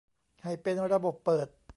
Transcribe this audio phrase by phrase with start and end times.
[0.43, 1.47] ให้เป็นระบบเปิด